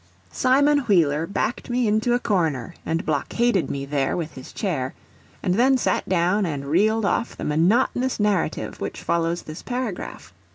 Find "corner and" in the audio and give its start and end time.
2.19-3.05